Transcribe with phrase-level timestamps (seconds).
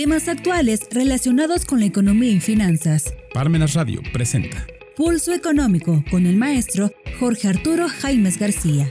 [0.00, 3.12] Temas actuales relacionados con la economía y finanzas.
[3.34, 8.90] Parmenas Radio presenta Pulso Económico con el maestro Jorge Arturo Jaimes García.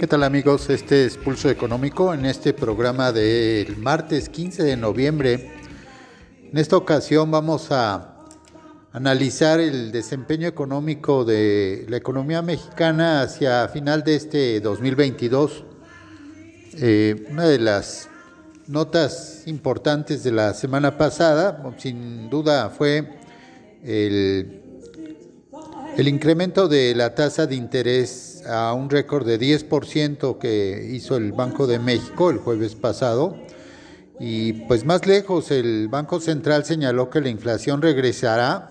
[0.00, 0.68] ¿Qué tal amigos?
[0.68, 5.48] Este es Pulso Económico en este programa del martes 15 de noviembre.
[6.50, 8.13] En esta ocasión vamos a
[8.94, 15.64] analizar el desempeño económico de la economía mexicana hacia final de este 2022.
[16.74, 18.08] Eh, una de las
[18.68, 23.18] notas importantes de la semana pasada, sin duda, fue
[23.82, 24.62] el,
[25.96, 31.32] el incremento de la tasa de interés a un récord de 10% que hizo el
[31.32, 33.36] Banco de México el jueves pasado.
[34.20, 38.70] Y pues más lejos, el Banco Central señaló que la inflación regresará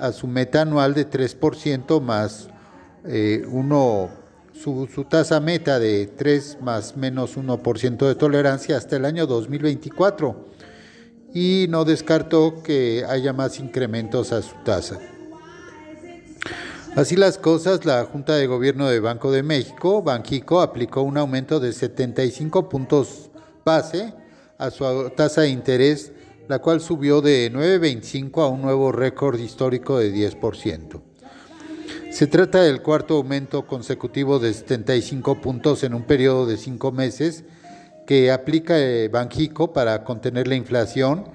[0.00, 2.48] a su meta anual de 3% más
[3.04, 4.10] eh, uno,
[4.54, 10.46] su, tasa meta de 3 más menos 1% de tolerancia hasta el año 2024
[11.32, 14.98] y no descartó que haya más incrementos a su tasa.
[16.96, 21.60] Así las cosas, la Junta de Gobierno de Banco de México, Banjico, aplicó un aumento
[21.60, 23.30] de 75 puntos
[23.64, 24.12] base
[24.58, 26.12] a su tasa de interés
[26.50, 31.00] la cual subió de 9,25 a un nuevo récord histórico de 10%.
[32.10, 37.44] Se trata del cuarto aumento consecutivo de 75 puntos en un periodo de cinco meses
[38.04, 38.74] que aplica
[39.12, 41.28] Banjico para contener la inflación,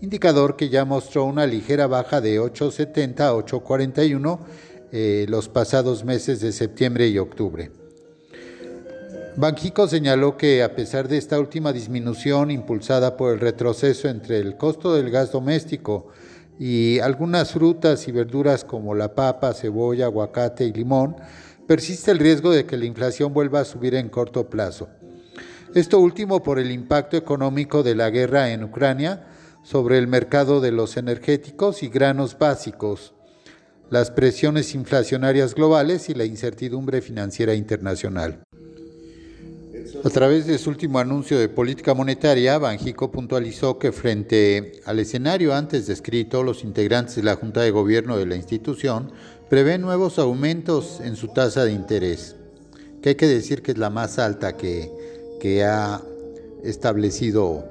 [0.00, 4.38] indicador que ya mostró una ligera baja de 8,70 a 8,41
[4.90, 7.81] eh, los pasados meses de septiembre y octubre.
[9.34, 14.58] Banjico señaló que a pesar de esta última disminución impulsada por el retroceso entre el
[14.58, 16.08] costo del gas doméstico
[16.58, 21.16] y algunas frutas y verduras como la papa, cebolla, aguacate y limón,
[21.66, 24.90] persiste el riesgo de que la inflación vuelva a subir en corto plazo.
[25.74, 29.26] Esto último por el impacto económico de la guerra en Ucrania
[29.62, 33.14] sobre el mercado de los energéticos y granos básicos,
[33.88, 38.42] las presiones inflacionarias globales y la incertidumbre financiera internacional.
[40.04, 45.54] A través de su último anuncio de política monetaria, Banjico puntualizó que frente al escenario
[45.54, 49.12] antes descrito, los integrantes de la Junta de Gobierno de la institución
[49.48, 52.34] prevén nuevos aumentos en su tasa de interés,
[53.00, 54.90] que hay que decir que es la más alta que,
[55.40, 56.02] que ha
[56.64, 57.64] establecido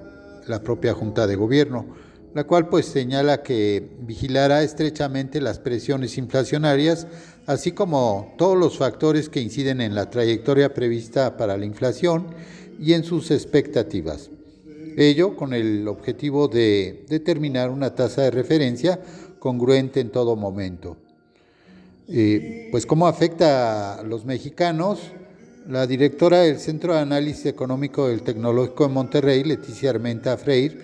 [0.47, 1.85] la propia Junta de Gobierno,
[2.33, 7.07] la cual pues señala que vigilará estrechamente las presiones inflacionarias
[7.51, 12.27] así como todos los factores que inciden en la trayectoria prevista para la inflación
[12.79, 14.29] y en sus expectativas.
[14.97, 19.01] Ello con el objetivo de determinar una tasa de referencia
[19.39, 20.95] congruente en todo momento.
[22.07, 24.99] Eh, pues cómo afecta a los mexicanos,
[25.67, 30.77] la directora del Centro de Análisis Económico del Tecnológico de Monterrey, Leticia Armenta Freire,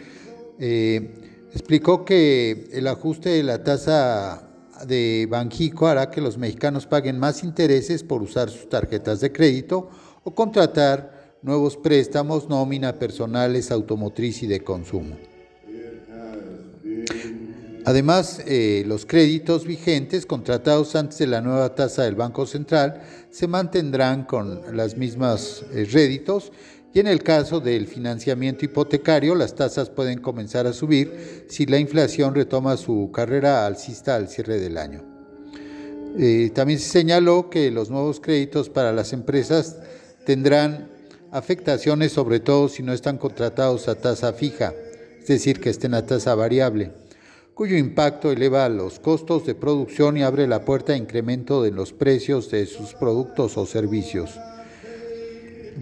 [0.59, 4.46] eh, explicó que el ajuste de la tasa
[4.85, 9.89] de Banjico hará que los mexicanos paguen más intereses por usar sus tarjetas de crédito
[10.23, 15.15] o contratar nuevos préstamos, nómina, personales, automotriz y de consumo.
[17.87, 23.47] Además, eh, los créditos vigentes contratados antes de la nueva tasa del Banco Central se
[23.47, 26.51] mantendrán con las mismas eh, réditos
[26.97, 31.77] y en el caso del financiamiento hipotecario, las tasas pueden comenzar a subir si la
[31.77, 35.03] inflación retoma su carrera alcista al cierre del año.
[36.17, 39.77] Eh, también se señaló que los nuevos créditos para las empresas
[40.25, 40.89] tendrán
[41.29, 44.73] afectaciones, sobre todo si no están contratados a tasa fija,
[45.19, 46.93] es decir, que estén a tasa variable,
[47.53, 51.93] cuyo impacto eleva los costos de producción y abre la puerta a incremento de los
[51.93, 54.31] precios de sus productos o servicios.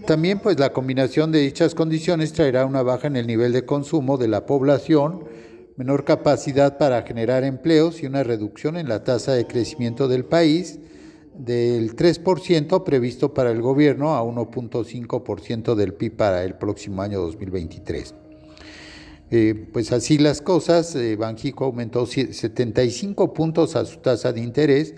[0.04, 4.18] También pues la combinación de dichas condiciones traerá una baja en el nivel de consumo
[4.18, 5.24] de la población,
[5.78, 10.80] menor capacidad para generar empleos y una reducción en la tasa de crecimiento del país
[11.38, 18.16] del 3% previsto para el gobierno a 1.5% del PIB para el próximo año 2023.
[19.32, 24.94] Eh, pues así las cosas, eh, Banjico aumentó 75 puntos a su tasa de interés,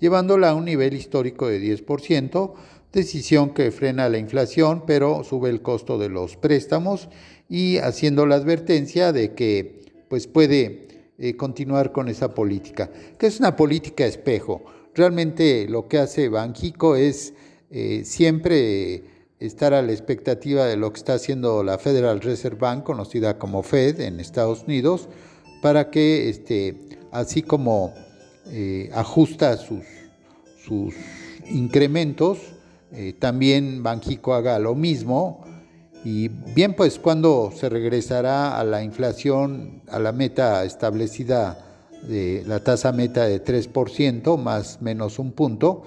[0.00, 2.54] llevándola a un nivel histórico de 10%,
[2.92, 7.08] decisión que frena la inflación, pero sube el costo de los préstamos
[7.48, 13.38] y haciendo la advertencia de que pues puede eh, continuar con esa política, que es
[13.40, 14.62] una política espejo.
[14.94, 17.32] Realmente lo que hace Banjico es
[17.70, 19.04] eh, siempre
[19.38, 23.62] estar a la expectativa de lo que está haciendo la Federal Reserve Bank, conocida como
[23.62, 25.08] Fed en Estados Unidos,
[25.62, 26.76] para que este,
[27.10, 27.94] así como
[28.46, 29.84] eh, ajusta sus,
[30.64, 30.94] sus
[31.48, 32.38] incrementos,
[32.92, 35.44] eh, también Banjico haga lo mismo.
[36.04, 41.58] Y bien, pues cuando se regresará a la inflación, a la meta establecida
[42.08, 45.84] de la tasa meta de 3% más menos un punto,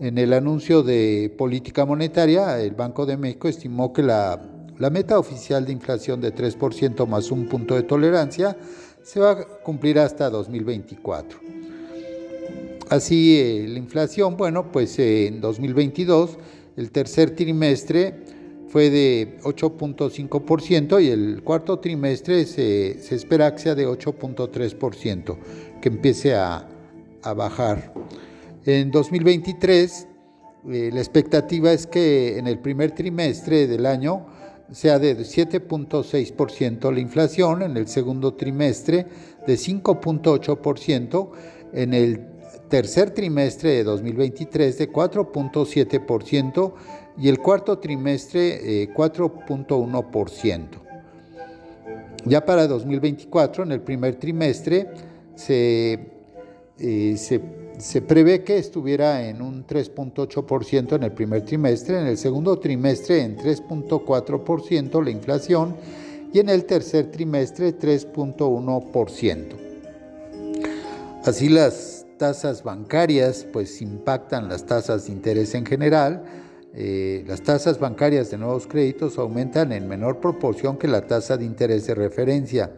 [0.00, 4.40] en el anuncio de política monetaria, el Banco de México estimó que la,
[4.78, 8.56] la meta oficial de inflación de 3% más un punto de tolerancia
[9.02, 11.49] se va a cumplir hasta 2024.
[12.90, 16.36] Así, eh, la inflación, bueno, pues eh, en 2022,
[16.76, 18.16] el tercer trimestre
[18.66, 25.36] fue de 8.5% y el cuarto trimestre se, espera que sea de 8.3%,
[25.80, 26.68] que empiece a,
[27.22, 27.94] a bajar.
[28.66, 30.08] En 2023,
[30.70, 34.26] eh, la expectativa es que en el primer trimestre del año
[34.72, 39.06] sea de 7.6% la inflación, en el segundo trimestre
[39.46, 41.30] de 5.8%,
[41.72, 42.39] en el
[42.70, 46.72] tercer trimestre de 2023 de 4.7%
[47.18, 50.68] y el cuarto trimestre eh, 4.1%.
[52.24, 54.88] Ya para 2024, en el primer trimestre,
[55.34, 55.98] se,
[56.78, 57.40] eh, se
[57.80, 63.22] se prevé que estuviera en un 3.8% en el primer trimestre, en el segundo trimestre
[63.22, 65.76] en 3.4% la inflación
[66.32, 69.44] y en el tercer trimestre 3.1%.
[71.24, 76.22] Así las tasas bancarias pues impactan las tasas de interés en general.
[76.74, 81.46] Eh, las tasas bancarias de nuevos créditos aumentan en menor proporción que la tasa de
[81.46, 82.72] interés de referencia.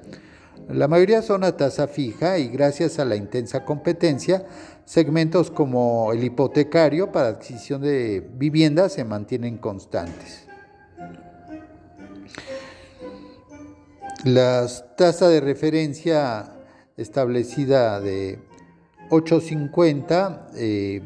[0.69, 4.47] La mayoría son a tasa fija y gracias a la intensa competencia,
[4.85, 10.47] segmentos como el hipotecario para adquisición de viviendas se mantienen constantes.
[14.23, 16.49] La tasa de referencia
[16.97, 18.52] establecida de
[19.13, 21.03] 8.50, eh,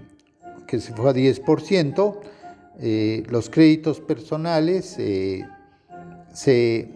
[0.69, 2.21] que se fue a 10%,
[2.79, 5.45] eh, los créditos personales eh,
[6.33, 6.91] se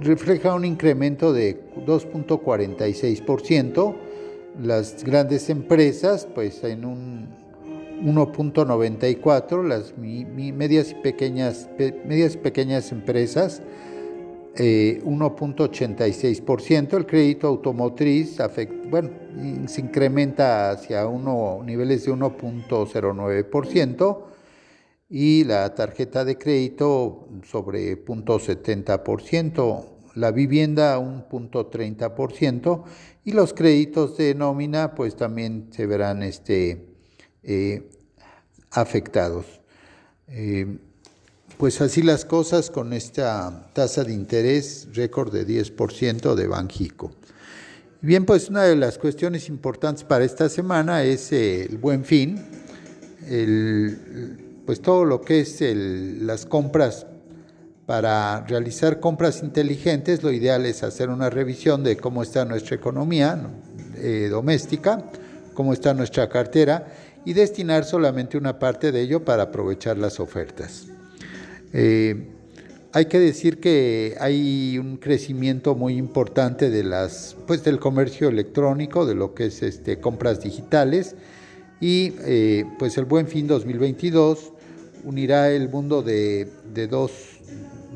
[0.00, 3.94] refleja un incremento de 2.46%,
[4.62, 7.28] las grandes empresas pues en un
[8.02, 11.68] 1.94, las medias y pequeñas,
[12.06, 13.60] medias pequeñas empresas
[14.56, 18.38] 1.86%, eh, el crédito automotriz
[18.88, 19.10] bueno,
[19.66, 24.24] se incrementa hacia uno, niveles de 1.09%,
[25.08, 29.84] y la tarjeta de crédito sobre 0.70%,
[30.14, 32.84] la vivienda un 0.30%
[33.24, 36.86] y los créditos de nómina pues también se verán este,
[37.42, 37.90] eh,
[38.70, 39.60] afectados.
[40.28, 40.78] Eh,
[41.58, 47.12] pues así las cosas con esta tasa de interés récord de 10% de Banjico.
[48.00, 52.44] Bien, pues una de las cuestiones importantes para esta semana es el buen fin.
[54.66, 55.62] Pues todo lo que es
[56.20, 57.06] las compras
[57.86, 63.38] para realizar compras inteligentes, lo ideal es hacer una revisión de cómo está nuestra economía
[63.96, 65.04] eh, doméstica,
[65.54, 66.86] cómo está nuestra cartera
[67.24, 70.86] y destinar solamente una parte de ello para aprovechar las ofertas.
[71.74, 72.28] Eh,
[72.92, 79.04] hay que decir que hay un crecimiento muy importante de las, pues, del comercio electrónico,
[79.04, 81.16] de lo que es este, compras digitales
[81.80, 84.52] y eh, pues el Buen Fin 2022
[85.04, 86.48] unirá el mundo de,
[86.88, 87.10] dos,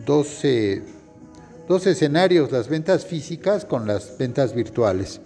[0.04, 0.44] dos,
[1.86, 5.20] escenarios, las ventas físicas con las ventas virtuales.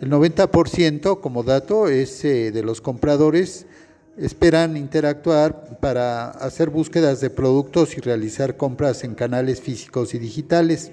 [0.00, 3.66] El 90% como dato es eh, de los compradores
[4.16, 10.92] esperan interactuar para hacer búsquedas de productos y realizar compras en canales físicos y digitales.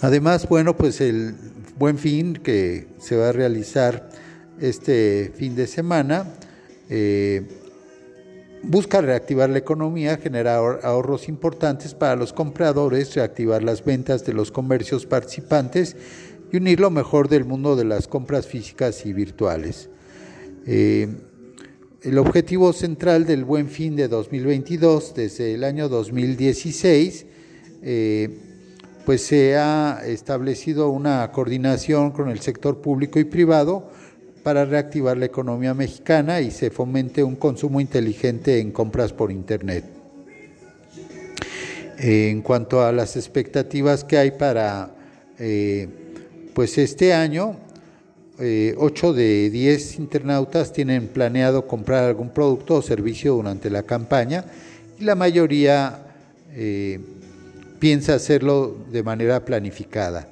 [0.00, 1.34] Además, bueno, pues el
[1.76, 4.08] buen fin que se va a realizar
[4.60, 6.34] este fin de semana
[6.88, 7.46] eh,
[8.62, 14.50] Busca reactivar la economía, generar ahorros importantes para los compradores, reactivar las ventas de los
[14.50, 15.96] comercios participantes
[16.52, 19.90] y unir lo mejor del mundo de las compras físicas y virtuales.
[20.66, 21.08] Eh,
[22.02, 27.26] el objetivo central del Buen Fin de 2022, desde el año 2016,
[27.82, 28.38] eh,
[29.04, 33.90] pues se ha establecido una coordinación con el sector público y privado
[34.42, 39.84] para reactivar la economía mexicana y se fomente un consumo inteligente en compras por Internet.
[41.98, 44.94] En cuanto a las expectativas que hay para
[45.38, 45.88] eh,
[46.54, 47.56] pues este año,
[48.38, 54.44] 8 eh, de 10 internautas tienen planeado comprar algún producto o servicio durante la campaña
[54.98, 56.06] y la mayoría
[56.54, 57.00] eh,
[57.80, 60.28] piensa hacerlo de manera planificada.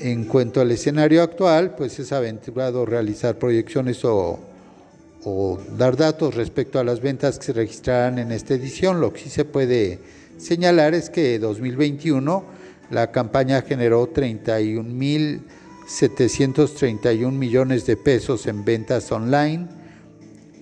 [0.00, 4.38] En cuanto al escenario actual, pues es aventurado realizar proyecciones o,
[5.24, 9.00] o dar datos respecto a las ventas que se registrarán en esta edición.
[9.00, 9.98] Lo que sí se puede
[10.38, 12.44] señalar es que 2021
[12.90, 14.06] la campaña generó
[15.86, 19.68] 31.731 millones de pesos en ventas online,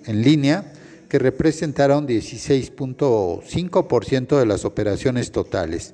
[0.07, 0.73] en línea,
[1.09, 5.93] que representaron 16.5% de las operaciones totales.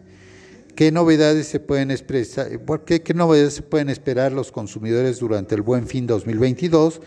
[0.74, 2.48] ¿Qué novedades se pueden expresar?
[2.86, 7.00] ¿Qué, ¿Qué novedades se pueden esperar los consumidores durante el Buen Fin 2022?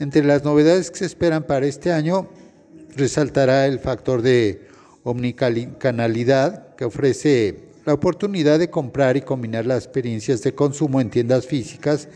[0.00, 2.28] Entre las novedades que se esperan para este año
[2.96, 4.66] resaltará el factor de
[5.04, 11.46] omnicanalidad que ofrece la oportunidad de comprar y combinar las experiencias de consumo en tiendas
[11.46, 12.08] físicas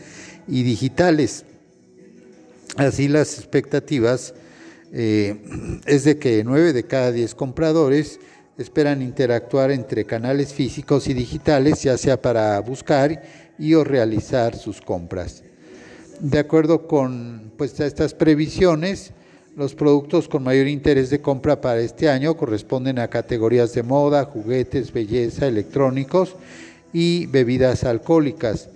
[0.47, 1.45] y digitales.
[2.77, 4.33] Así las expectativas
[4.93, 5.35] eh,
[5.85, 8.19] es de que 9 de cada 10 compradores
[8.57, 13.21] esperan interactuar entre canales físicos y digitales, ya sea para buscar
[13.59, 15.43] y o realizar sus compras.
[16.19, 19.13] De acuerdo con pues, estas previsiones,
[19.57, 24.23] los productos con mayor interés de compra para este año corresponden a categorías de moda,
[24.23, 26.35] juguetes, belleza, electrónicos
[26.93, 28.69] y bebidas alcohólicas.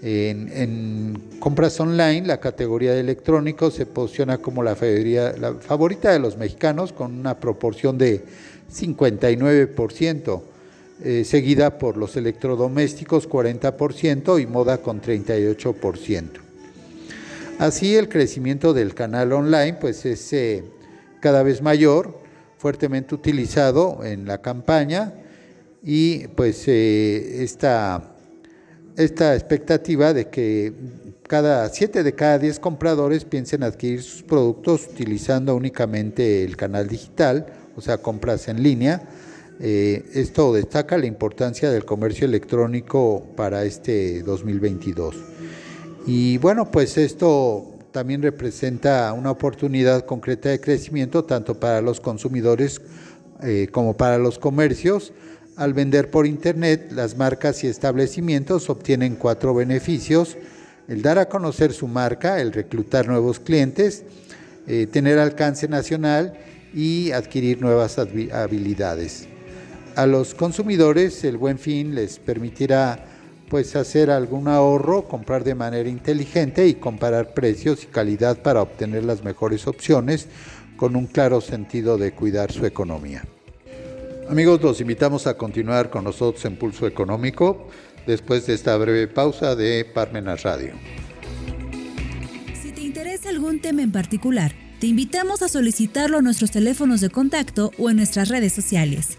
[0.00, 6.94] En, compras online, la categoría de electrónicos se posiciona como la, favorita de los mexicanos
[6.94, 8.24] con una proporción de
[8.74, 10.40] 59%,
[11.04, 16.51] eh, seguida por los electrodomésticos 40% y moda con 38%.
[17.58, 20.64] Así el crecimiento del canal online pues es eh,
[21.20, 22.18] cada vez mayor,
[22.58, 25.14] fuertemente utilizado en la campaña
[25.82, 28.14] y pues eh, esta,
[28.96, 30.72] esta expectativa de que
[31.28, 37.46] cada 7 de cada 10 compradores piensen adquirir sus productos utilizando únicamente el canal digital
[37.76, 39.02] o sea, compras en línea.
[39.60, 45.14] Eh, esto destaca la importancia del comercio electrónico para este 2022.
[46.06, 52.80] Y bueno, pues esto también representa una oportunidad concreta de crecimiento tanto para los consumidores
[53.42, 55.12] eh, como para los comercios.
[55.56, 60.36] Al vender por Internet, las marcas y establecimientos obtienen cuatro beneficios.
[60.88, 64.04] El dar a conocer su marca, el reclutar nuevos clientes,
[64.66, 66.34] eh, tener alcance nacional
[66.74, 69.28] y adquirir nuevas habilidades.
[69.94, 73.11] A los consumidores el buen fin les permitirá
[73.52, 79.04] pues hacer algún ahorro, comprar de manera inteligente y comparar precios y calidad para obtener
[79.04, 80.26] las mejores opciones
[80.78, 83.26] con un claro sentido de cuidar su economía.
[84.30, 87.68] Amigos, los invitamos a continuar con nosotros en Pulso Económico
[88.06, 90.72] después de esta breve pausa de Parmenas Radio.
[92.62, 97.10] Si te interesa algún tema en particular, te invitamos a solicitarlo a nuestros teléfonos de
[97.10, 99.18] contacto o en nuestras redes sociales.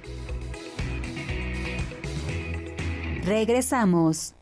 [3.25, 4.35] Regresamos.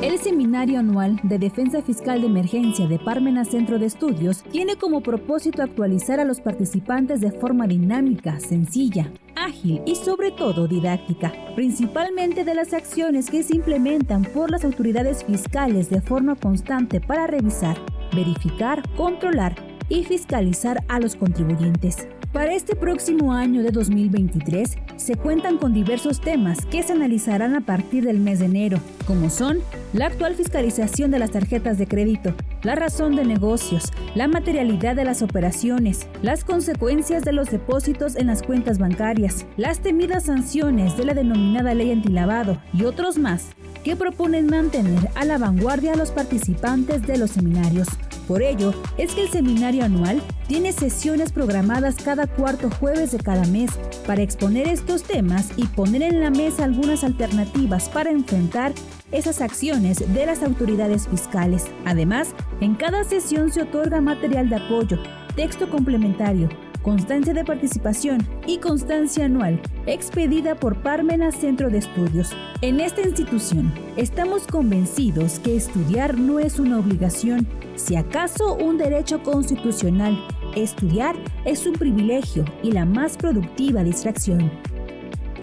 [0.00, 5.02] El Seminario Anual de Defensa Fiscal de Emergencia de Parmena Centro de Estudios tiene como
[5.02, 12.44] propósito actualizar a los participantes de forma dinámica, sencilla, ágil y sobre todo didáctica, principalmente
[12.44, 17.76] de las acciones que se implementan por las autoridades fiscales de forma constante para revisar,
[18.14, 19.54] verificar, controlar
[19.90, 22.08] y fiscalizar a los contribuyentes.
[22.36, 27.62] Para este próximo año de 2023 se cuentan con diversos temas que se analizarán a
[27.62, 29.60] partir del mes de enero, como son
[29.94, 35.06] la actual fiscalización de las tarjetas de crédito, la razón de negocios, la materialidad de
[35.06, 41.06] las operaciones, las consecuencias de los depósitos en las cuentas bancarias, las temidas sanciones de
[41.06, 43.46] la denominada ley antilavado y otros más
[43.82, 47.88] que proponen mantener a la vanguardia a los participantes de los seminarios.
[48.26, 53.44] Por ello, es que el seminario anual tiene sesiones programadas cada cuarto jueves de cada
[53.46, 53.70] mes
[54.06, 58.72] para exponer estos temas y poner en la mesa algunas alternativas para enfrentar
[59.12, 61.66] esas acciones de las autoridades fiscales.
[61.84, 64.98] Además, en cada sesión se otorga material de apoyo,
[65.36, 66.48] texto complementario,
[66.86, 72.30] constancia de participación y constancia anual expedida por Parmena Centro de Estudios.
[72.60, 79.20] En esta institución estamos convencidos que estudiar no es una obligación, si acaso un derecho
[79.24, 80.16] constitucional.
[80.54, 84.48] Estudiar es un privilegio y la más productiva distracción.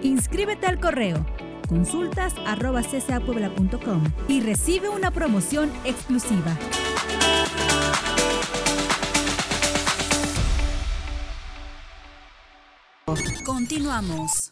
[0.01, 1.25] Inscríbete al correo
[1.67, 2.35] consultas
[4.27, 6.57] y recibe una promoción exclusiva.
[13.63, 14.51] Continuamos.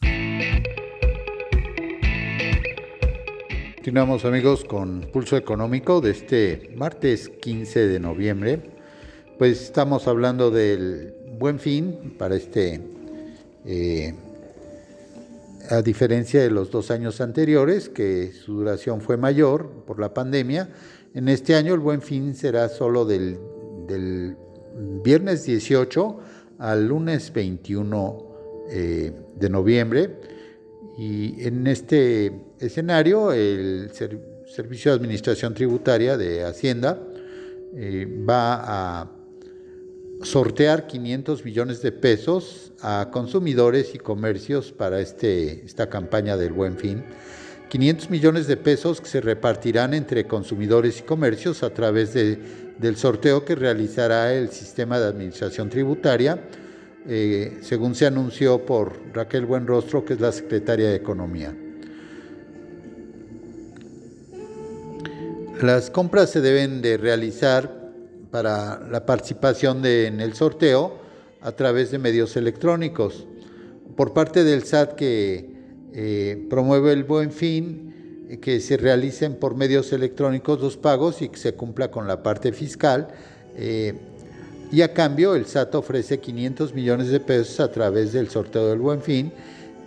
[3.76, 8.62] Continuamos amigos con Pulso Económico de este martes 15 de noviembre.
[9.38, 12.80] Pues estamos hablando del buen fin para este,
[13.66, 14.16] eh,
[15.70, 20.70] a diferencia de los dos años anteriores, que su duración fue mayor por la pandemia,
[21.14, 23.38] En este año el buen fin será solo del,
[23.90, 24.38] del
[25.04, 26.18] viernes 18
[26.60, 28.31] al lunes 21
[28.72, 30.10] eh, de noviembre.
[30.98, 33.92] Y en este escenario el
[34.46, 37.02] Servicio de Administración Tributaria de Hacienda
[37.76, 39.12] eh, va a
[40.24, 46.78] sortear 500 millones de pesos a consumidores y comercios para este, esta campaña del buen
[46.78, 47.04] fin.
[47.70, 52.38] 500 millones de pesos que se repartirán entre consumidores y comercios a través de,
[52.78, 56.42] del sorteo que realizará el sistema de administración tributaria,
[57.08, 61.56] eh, según se anunció por Raquel Buenrostro, que es la secretaria de Economía.
[65.62, 67.82] Las compras se deben de realizar
[68.32, 70.98] para la participación en el sorteo
[71.42, 73.28] a través de medios electrónicos.
[73.96, 75.52] Por parte del SAT que
[75.94, 81.30] eh, promueve el buen fin, eh, que se realicen por medios electrónicos los pagos y
[81.30, 83.10] que se cumpla con la parte fiscal.
[83.58, 83.94] Eh,
[84.72, 88.80] y a cambio el SAT ofrece 500 millones de pesos a través del sorteo del
[88.80, 89.34] buen fin,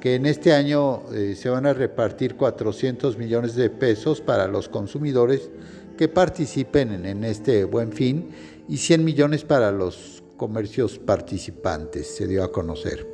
[0.00, 1.02] que en este año
[1.34, 5.48] se van a repartir 400 millones de pesos para los consumidores
[5.96, 8.28] que participen en este buen fin
[8.68, 13.06] y 100 millones para los comercios participantes, se dio a conocer.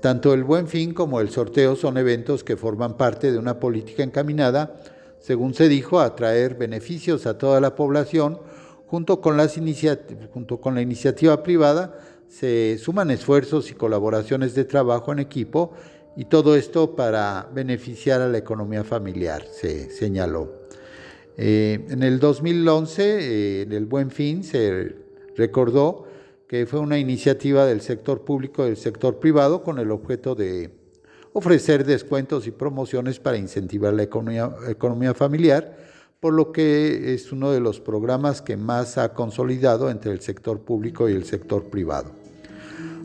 [0.00, 4.04] Tanto el buen fin como el sorteo son eventos que forman parte de una política
[4.04, 4.80] encaminada,
[5.18, 8.38] según se dijo, a traer beneficios a toda la población,
[8.90, 9.56] junto con, las
[10.34, 15.74] junto con la iniciativa privada, se suman esfuerzos y colaboraciones de trabajo en equipo
[16.16, 20.66] y todo esto para beneficiar a la economía familiar, se señaló.
[21.36, 24.96] Eh, en el 2011, eh, en el Buen Fin, se
[25.36, 26.08] recordó
[26.48, 30.72] que fue una iniciativa del sector público y del sector privado con el objeto de
[31.32, 35.76] ofrecer descuentos y promociones para incentivar la economía, economía familiar,
[36.20, 40.60] por lo que es uno de los programas que más ha consolidado entre el sector
[40.60, 42.12] público y el sector privado.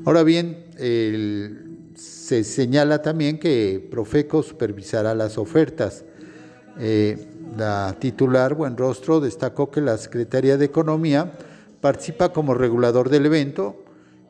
[0.04, 0.66] Ahora bien,
[1.96, 6.04] se señala también que Profeco supervisará las ofertas.
[6.78, 7.18] Eh,
[7.58, 11.32] la titular Buenrostro destacó que la Secretaría de Economía
[11.80, 13.82] participa como regulador del evento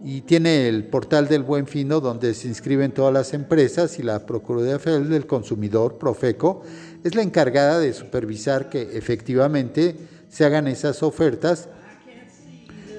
[0.03, 4.25] y tiene el portal del Buen Fino donde se inscriben todas las empresas y la
[4.25, 6.61] Procuraduría Federal del Consumidor, Profeco,
[7.05, 9.95] es la encargada de supervisar que efectivamente
[10.27, 11.69] se hagan esas ofertas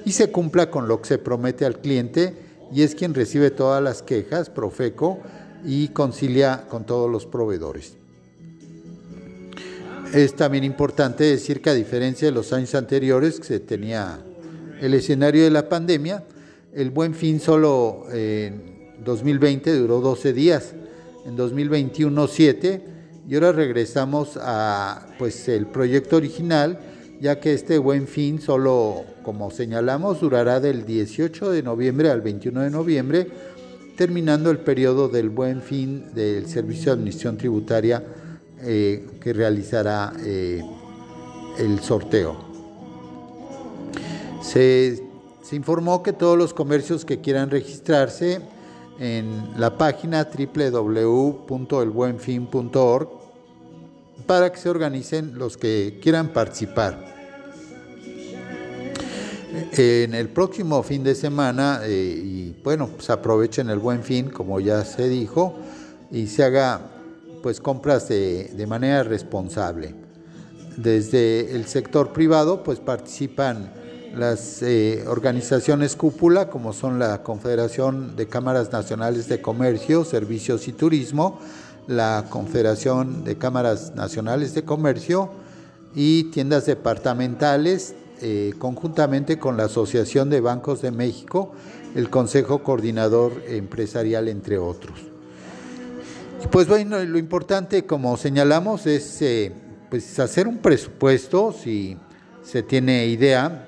[0.05, 2.33] y se cumpla con lo que se promete al cliente
[2.73, 5.19] y es quien recibe todas las quejas, Profeco,
[5.65, 7.97] y concilia con todos los proveedores.
[10.13, 14.19] Es también importante decir que a diferencia de los años anteriores, que se tenía
[14.79, 16.23] el escenario de la pandemia,
[16.73, 20.73] el buen fin solo en 2020 duró 12 días,
[21.25, 22.96] en 2021 7,
[23.27, 26.79] y ahora regresamos a pues el proyecto original,
[27.19, 32.61] ya que este buen fin solo, como señalamos, durará del 18 de noviembre al 21
[32.61, 33.27] de noviembre,
[33.97, 38.01] terminando el periodo del buen fin del Servicio de Administración Tributaria
[38.61, 40.63] eh, que realizará eh,
[41.59, 42.37] el sorteo.
[44.41, 45.03] Se,
[45.51, 48.39] informó que todos los comercios que quieran registrarse
[48.99, 53.16] en la página www.elbuenfin.org
[54.25, 57.17] para que se organicen los que quieran participar.
[59.71, 64.59] En el próximo fin de semana, eh, y bueno, pues aprovechen el buen fin, como
[64.59, 65.55] ya se dijo,
[66.11, 66.81] y se haga
[67.41, 69.95] pues compras de, manera responsable.
[70.75, 73.71] Desde el sector privado pues participan
[74.15, 80.73] las eh, organizaciones cúpula como son la Confederación de Cámaras Nacionales de Comercio, Servicios y
[80.73, 81.39] Turismo,
[81.87, 85.31] la Confederación de Cámaras Nacionales de Comercio
[85.95, 91.53] y tiendas departamentales, eh, conjuntamente con la Asociación de Bancos de México,
[91.95, 94.99] el Consejo Coordinador Empresarial, entre otros.
[96.43, 99.51] Y pues bueno, lo importante, como señalamos, es eh,
[99.89, 101.97] pues hacer un presupuesto, si
[102.43, 103.67] se tiene idea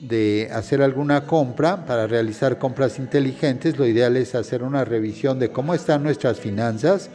[0.00, 5.50] de hacer alguna compra, para realizar compras inteligentes, lo ideal es hacer una revisión de
[5.50, 7.10] cómo están nuestras finanzas,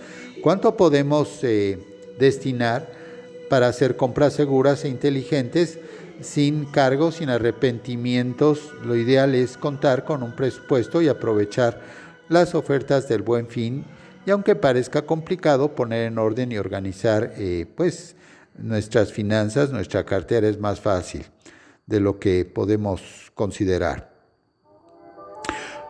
[0.45, 1.79] cuánto podemos eh,
[2.19, 2.87] destinar
[3.49, 5.79] para hacer compras seguras e inteligentes
[6.21, 8.71] sin cargos, sin arrepentimientos.
[8.83, 11.81] Lo ideal es contar con un presupuesto y aprovechar
[12.29, 13.85] las ofertas del buen fin
[14.27, 18.15] y aunque parezca complicado poner en orden y organizar eh, pues
[18.55, 21.25] nuestras finanzas, nuestra cartera es más fácil
[21.87, 24.14] de lo que podemos considerar.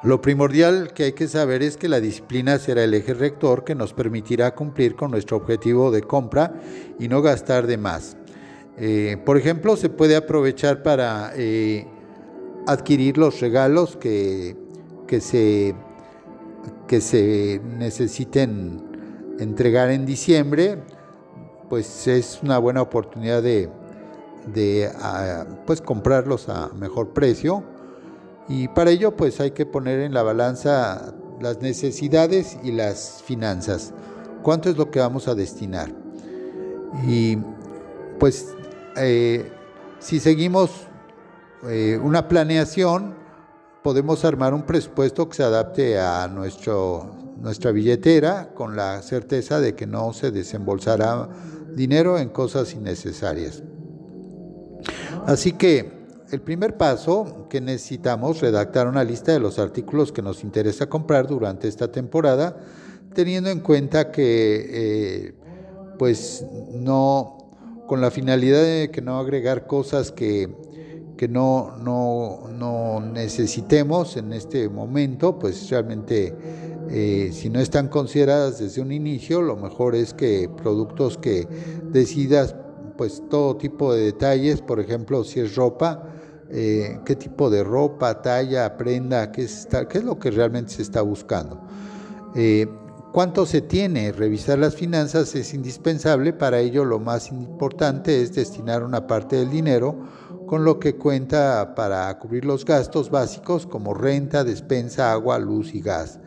[0.05, 3.73] Lo primordial que hay que saber es que la disciplina será el eje rector que
[3.73, 6.53] nos permitirá cumplir con nuestro objetivo de compra
[6.99, 8.15] y no gastar de más.
[8.77, 11.87] Eh, por ejemplo, se puede aprovechar para eh,
[12.67, 14.55] adquirir los regalos que,
[15.07, 15.73] que, se,
[16.87, 18.83] que se necesiten
[19.39, 20.83] entregar en diciembre,
[21.67, 23.71] pues es una buena oportunidad de,
[24.53, 27.63] de ah, pues comprarlos a mejor precio
[28.47, 33.93] y para ello pues hay que poner en la balanza las necesidades y las finanzas.
[34.43, 35.91] ¿Cuánto es lo que vamos a destinar?
[37.07, 37.37] Y
[38.19, 38.53] pues
[38.95, 39.51] eh,
[39.99, 40.71] si seguimos
[41.67, 43.15] eh, una planeación,
[43.83, 49.75] podemos armar un presupuesto que se adapte a nuestro, nuestra billetera con la certeza de
[49.75, 51.27] que no se desembolsará
[51.75, 53.63] dinero en cosas innecesarias.
[55.25, 55.94] Así que
[56.31, 61.27] el primer paso que necesitamos redactar una lista de los artículos que nos interesa comprar
[61.27, 62.57] durante esta temporada,
[63.13, 65.33] teniendo en cuenta que eh,
[65.97, 67.37] pues no
[67.87, 70.49] con la finalidad de que no agregar cosas que,
[71.17, 76.33] que no, no, no, necesitemos en este momento, pues realmente
[76.89, 81.47] eh, si no están consideradas desde un inicio, lo mejor es que productos que
[81.91, 82.55] decidas,
[82.97, 86.14] pues todo tipo de detalles, por ejemplo, si es ropa,
[86.49, 90.81] eh, qué tipo de ropa, talla, prenda, qué es, qué es lo que realmente se
[90.81, 91.61] está buscando.
[92.35, 92.67] Eh,
[93.11, 94.11] ¿Cuánto se tiene?
[94.11, 99.49] Revisar las finanzas es indispensable, para ello lo más importante es destinar una parte del
[99.49, 99.95] dinero
[100.45, 105.81] con lo que cuenta para cubrir los gastos básicos como renta, despensa, agua, luz y
[105.81, 106.19] gas.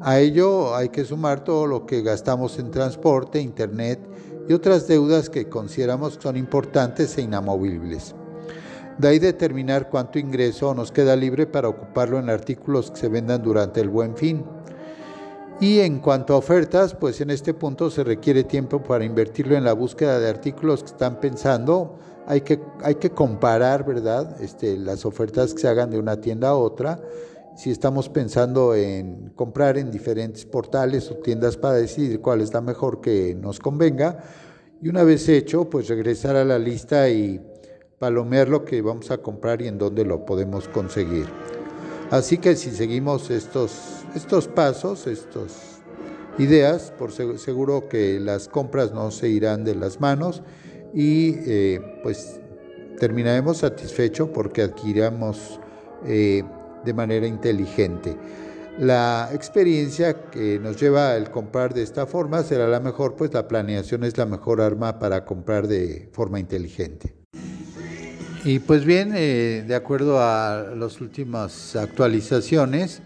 [0.00, 4.00] A ello hay que sumar todo lo que gastamos en transporte, internet
[4.48, 8.16] y otras deudas que consideramos son importantes e inamovibles.
[9.02, 13.42] De ahí determinar cuánto ingreso nos queda libre para ocuparlo en artículos que se vendan
[13.42, 14.44] durante el buen fin.
[15.60, 19.64] Y en cuanto a ofertas, pues en este punto se requiere tiempo para invertirlo en
[19.64, 21.96] la búsqueda de artículos que están pensando.
[22.28, 24.40] Hay que, hay que comparar, ¿verdad?
[24.40, 27.00] Este, las ofertas que se hagan de una tienda a otra.
[27.56, 32.60] Si estamos pensando en comprar en diferentes portales o tiendas para decidir cuál es la
[32.60, 34.18] mejor que nos convenga.
[34.80, 37.40] Y una vez hecho, pues regresar a la lista y
[38.02, 41.26] palomear lo que vamos a comprar y en dónde lo podemos conseguir.
[42.10, 45.80] Así que si seguimos estos, estos pasos, estas
[46.36, 50.42] ideas, por seguro que las compras no se irán de las manos
[50.92, 52.40] y eh, pues
[52.98, 55.60] terminaremos satisfechos porque adquiramos
[56.04, 56.42] eh,
[56.84, 58.16] de manera inteligente.
[58.80, 63.46] La experiencia que nos lleva el comprar de esta forma será la mejor, pues la
[63.46, 67.21] planeación es la mejor arma para comprar de forma inteligente.
[68.44, 73.00] Y pues bien, eh, de acuerdo a las últimas actualizaciones,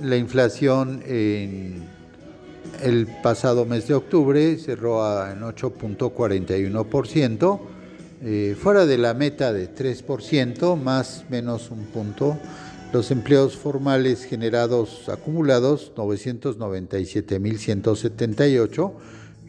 [0.00, 1.82] la inflación en
[2.80, 7.60] el pasado mes de octubre cerró en 8.41%,
[8.22, 12.38] eh, fuera de la meta de 3%, más menos un punto.
[12.92, 18.92] Los empleos formales generados acumulados, 997.178,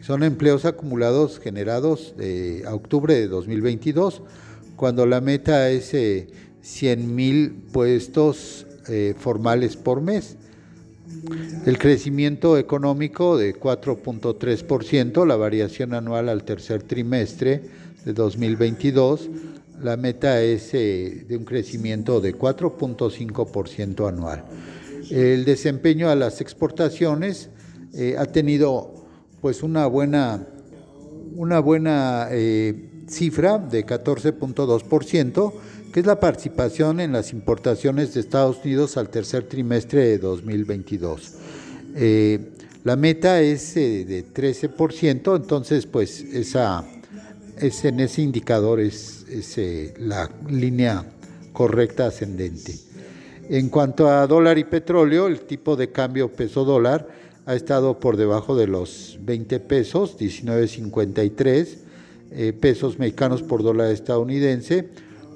[0.00, 4.22] son empleos acumulados generados de, a octubre de 2022
[4.78, 6.30] cuando la meta es 100
[6.62, 10.36] eh, mil puestos eh, formales por mes.
[11.66, 17.62] El crecimiento económico de 4.3%, la variación anual al tercer trimestre
[18.04, 19.28] de 2022,
[19.82, 24.44] la meta es eh, de un crecimiento de 4.5% anual.
[25.10, 27.50] El desempeño a las exportaciones
[28.16, 28.94] ha tenido
[29.40, 30.46] pues una buena,
[31.34, 32.28] una buena
[33.08, 35.52] cifra de 14.2%,
[35.92, 41.34] que es la participación en las importaciones de Estados Unidos al tercer trimestre de 2022.
[41.96, 42.50] Eh,
[42.84, 46.84] la meta es eh, de 13%, entonces pues esa,
[47.58, 49.24] es, en ese indicador es,
[49.56, 51.04] eh, la línea
[51.52, 52.74] correcta ascendente.
[53.50, 57.08] En cuanto a dólar y petróleo, el tipo de cambio peso dólar
[57.46, 61.87] ha estado por debajo de los 20 pesos, 19.53
[62.30, 64.90] eh, pesos mexicanos por dólar estadounidense,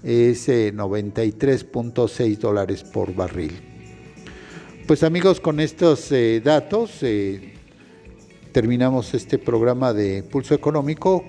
[0.04, 3.54] es 93.6 eh, dólares por barril.
[4.88, 7.02] Pues amigos, con estos eh, datos
[8.52, 11.23] terminamos este programa de Pulso Económico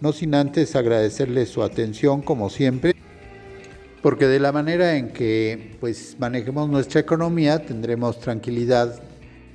[0.00, 2.96] no sin antes agradecerles su atención como siempre,
[4.02, 9.00] porque de la manera en que pues manejemos nuestra economía tendremos tranquilidad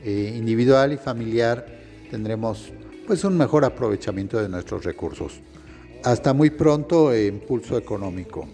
[0.05, 1.78] individual y familiar,
[2.09, 2.71] tendremos
[3.07, 5.41] pues un mejor aprovechamiento de nuestros recursos.
[6.03, 8.47] Hasta muy pronto en Pulso Económico.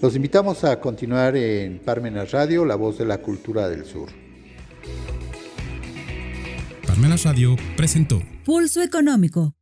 [0.00, 4.08] Los invitamos a continuar en Parmenas Radio, la voz de la cultura del sur.
[6.86, 9.54] Parmenas Radio presentó Pulso Económico